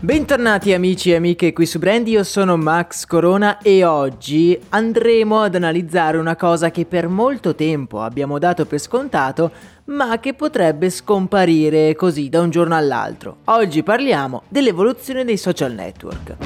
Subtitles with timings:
[0.00, 5.56] Bentornati amici e amiche qui su Brand, io sono Max Corona e oggi andremo ad
[5.56, 9.50] analizzare una cosa che per molto tempo abbiamo dato per scontato,
[9.86, 13.38] ma che potrebbe scomparire così da un giorno all'altro.
[13.46, 16.36] Oggi parliamo dell'evoluzione dei social network.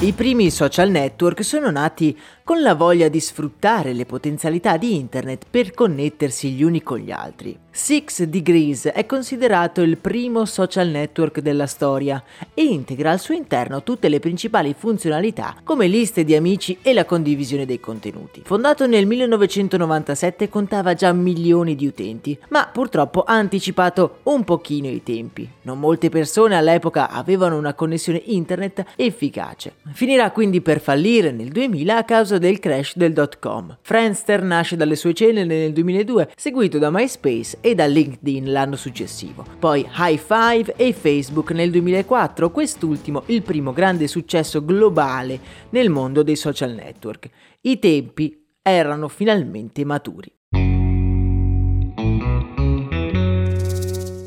[0.00, 5.44] I primi social network sono nati con la voglia di sfruttare le potenzialità di internet
[5.48, 7.58] per connettersi gli uni con gli altri.
[7.74, 13.82] Six Degrees è considerato il primo social network della storia e integra al suo interno
[13.82, 18.42] tutte le principali funzionalità come liste di amici e la condivisione dei contenuti.
[18.44, 25.02] Fondato nel 1997 contava già milioni di utenti, ma purtroppo ha anticipato un pochino i
[25.02, 25.48] tempi.
[25.62, 29.76] Non molte persone all'epoca avevano una connessione internet efficace.
[29.94, 33.76] Finirà quindi per fallire nel 2000 a causa del crash del dot com.
[33.80, 39.44] Friendster nasce dalle sue ceneri nel 2002, seguito da MySpace e da LinkedIn l'anno successivo.
[39.58, 45.38] Poi High Five e Facebook nel 2004, quest'ultimo il primo grande successo globale
[45.70, 47.28] nel mondo dei social network.
[47.62, 50.32] I tempi erano finalmente maturi.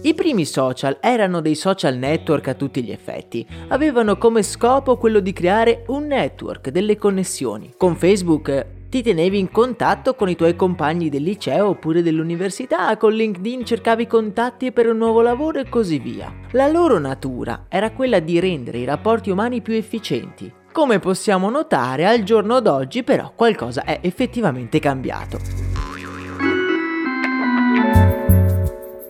[0.05, 3.43] I primi social erano dei social network a tutti gli effetti.
[3.69, 7.73] Avevano come scopo quello di creare un network, delle connessioni.
[7.75, 13.13] Con Facebook ti tenevi in contatto con i tuoi compagni del liceo oppure dell'università, con
[13.13, 16.31] LinkedIn cercavi contatti per un nuovo lavoro e così via.
[16.51, 20.53] La loro natura era quella di rendere i rapporti umani più efficienti.
[20.71, 25.64] Come possiamo notare, al giorno d'oggi però qualcosa è effettivamente cambiato.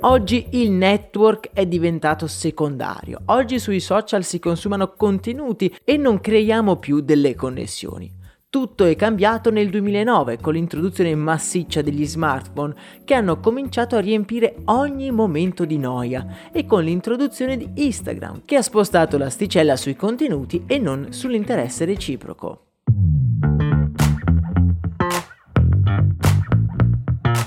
[0.05, 3.21] Oggi il network è diventato secondario.
[3.25, 8.13] Oggi sui social si consumano contenuti e non creiamo più delle connessioni.
[8.47, 14.57] Tutto è cambiato nel 2009 con l'introduzione massiccia degli smartphone che hanno cominciato a riempire
[14.65, 20.65] ogni momento di noia e con l'introduzione di Instagram che ha spostato l'asticella sui contenuti
[20.67, 22.64] e non sull'interesse reciproco.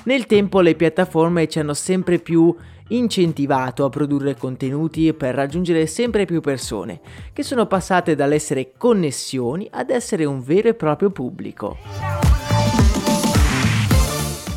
[0.08, 2.56] Nel tempo le piattaforme ci hanno sempre più
[2.88, 6.98] incentivato a produrre contenuti per raggiungere sempre più persone,
[7.34, 11.76] che sono passate dall'essere connessioni ad essere un vero e proprio pubblico.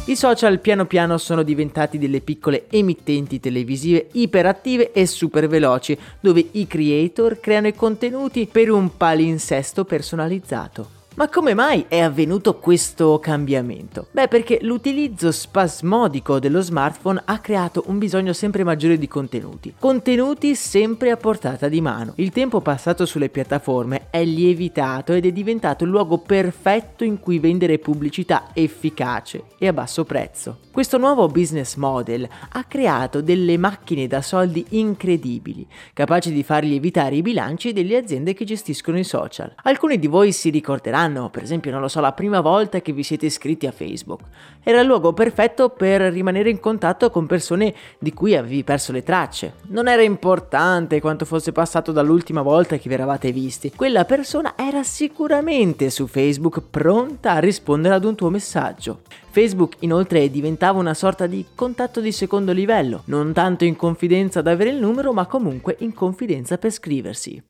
[0.06, 6.48] I social piano piano sono diventati delle piccole emittenti televisive iperattive e super veloci, dove
[6.52, 11.01] i creator creano i contenuti per un palinsesto personalizzato.
[11.22, 14.08] Ma come mai è avvenuto questo cambiamento?
[14.10, 19.76] Beh, perché l'utilizzo spasmodico dello smartphone ha creato un bisogno sempre maggiore di contenuti.
[19.78, 22.14] Contenuti sempre a portata di mano.
[22.16, 27.38] Il tempo passato sulle piattaforme è lievitato ed è diventato il luogo perfetto in cui
[27.38, 30.58] vendere pubblicità efficace e a basso prezzo.
[30.72, 37.18] Questo nuovo business model ha creato delle macchine da soldi incredibili, capaci di far lievitare
[37.18, 39.54] i bilanci delle aziende che gestiscono i social.
[39.64, 42.94] Alcuni di voi si ricorderanno anno, per esempio, non lo so, la prima volta che
[42.94, 44.22] vi siete iscritti a Facebook.
[44.64, 49.04] Era il luogo perfetto per rimanere in contatto con persone di cui avevi perso le
[49.04, 49.56] tracce.
[49.68, 53.72] Non era importante quanto fosse passato dall'ultima volta che vi eravate visti.
[53.76, 59.02] Quella persona era sicuramente su Facebook pronta a rispondere ad un tuo messaggio.
[59.30, 64.48] Facebook inoltre diventava una sorta di contatto di secondo livello, non tanto in confidenza ad
[64.48, 67.42] avere il numero, ma comunque in confidenza per scriversi.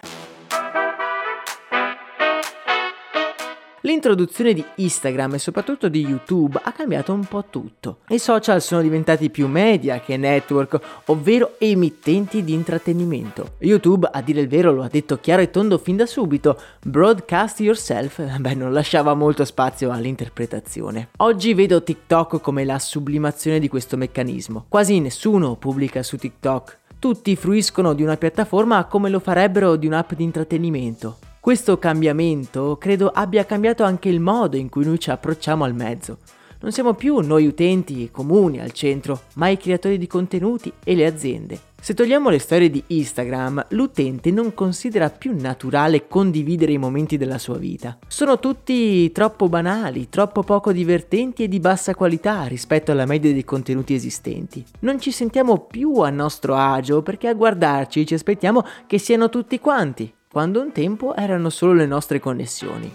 [3.84, 8.00] L'introduzione di Instagram e soprattutto di YouTube ha cambiato un po' tutto.
[8.10, 13.54] I social sono diventati più media che network, ovvero emittenti di intrattenimento.
[13.58, 17.60] YouTube, a dire il vero, lo ha detto chiaro e tondo fin da subito, broadcast
[17.62, 21.10] yourself, beh, non lasciava molto spazio all'interpretazione.
[21.18, 24.66] Oggi vedo TikTok come la sublimazione di questo meccanismo.
[24.68, 26.78] Quasi nessuno pubblica su TikTok.
[27.00, 31.18] Tutti fruiscono di una piattaforma come lo farebbero di un'app di intrattenimento.
[31.41, 36.20] Questo cambiamento credo abbia cambiato anche il modo in cui noi ci approcciamo al mezzo.
[36.59, 41.08] Non siamo più noi utenti comuni al centro, ma i creatori di contenuti e le
[41.08, 41.59] aziende.
[41.82, 47.40] Se togliamo le storie di Instagram, l'utente non considera più naturale condividere i momenti della
[47.40, 47.97] sua vita.
[48.08, 53.44] Sono tutti troppo banali, troppo poco divertenti e di bassa qualità rispetto alla media dei
[53.44, 54.64] contenuti esistenti.
[54.82, 59.59] Non ci sentiamo più a nostro agio perché a guardarci ci aspettiamo che siano tutti
[59.59, 62.90] quanti, quando un tempo erano solo le nostre connessioni.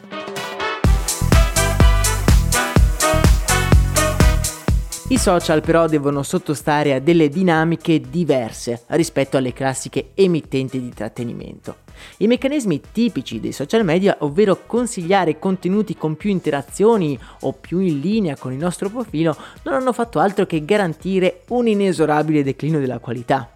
[5.09, 11.77] I social però devono sottostare a delle dinamiche diverse rispetto alle classiche emittenti di intrattenimento.
[12.19, 18.01] I meccanismi tipici dei social media, ovvero consigliare contenuti con più interazioni o più in
[18.01, 22.99] linea con il nostro profilo, non hanno fatto altro che garantire un inesorabile declino della
[22.99, 23.51] qualità.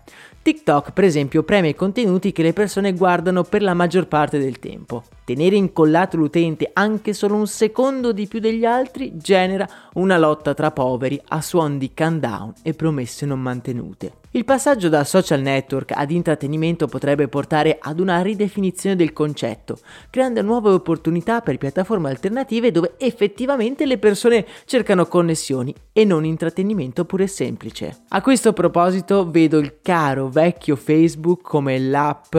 [0.51, 4.59] TikTok, per esempio, premia i contenuti che le persone guardano per la maggior parte del
[4.59, 5.05] tempo.
[5.23, 10.73] Tenere incollato l'utente anche solo un secondo di più degli altri genera una lotta tra
[10.73, 14.20] poveri a suon di countdown e promesse non mantenute.
[14.33, 20.41] Il passaggio da social network ad intrattenimento potrebbe portare ad una ridefinizione del concetto, creando
[20.43, 27.27] nuove opportunità per piattaforme alternative dove effettivamente le persone cercano connessioni e non intrattenimento pure
[27.27, 28.03] semplice.
[28.11, 32.37] A questo proposito vedo il caro vecchio Facebook come l'app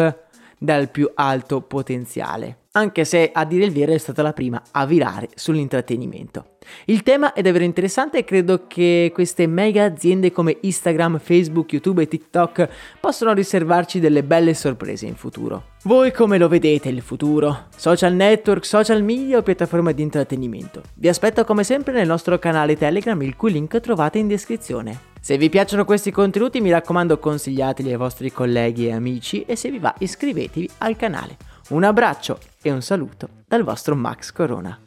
[0.61, 4.85] dal più alto potenziale anche se a dire il vero è stata la prima a
[4.85, 6.57] virare sull'intrattenimento.
[6.85, 12.03] Il tema è davvero interessante e credo che queste mega aziende come Instagram, Facebook, YouTube
[12.03, 12.69] e TikTok
[12.99, 15.69] possano riservarci delle belle sorprese in futuro.
[15.83, 17.65] Voi come lo vedete il futuro?
[17.75, 20.83] Social network, social media o piattaforme di intrattenimento?
[20.95, 25.10] Vi aspetto come sempre nel nostro canale Telegram, il cui link trovate in descrizione.
[25.23, 29.69] Se vi piacciono questi contenuti mi raccomando consigliateli ai vostri colleghi e amici e se
[29.69, 31.37] vi va iscrivetevi al canale.
[31.69, 34.79] Un abbraccio e un saluto dal vostro Max Corona.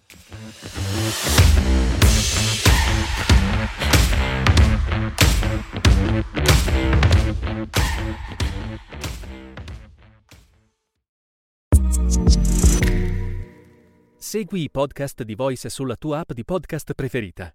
[14.19, 17.55] Segui i podcast di Voice sulla tua app di podcast preferita.